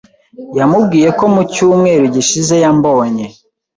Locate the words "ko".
1.19-1.25